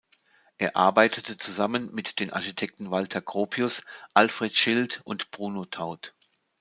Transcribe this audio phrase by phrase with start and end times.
[0.57, 3.85] Er arbeitete zusammen mit den Architekten Walter Gropius,
[4.15, 6.15] Alfred Schild und Bruno Taut.